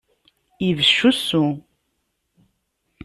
[0.67, 1.43] Ibecc usu.